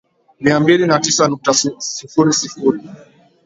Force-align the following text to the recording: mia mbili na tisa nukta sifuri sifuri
mia 0.39 0.59
mbili 0.59 0.87
na 0.87 0.99
tisa 0.99 1.27
nukta 1.27 1.53
sifuri 1.79 2.33
sifuri 2.33 2.79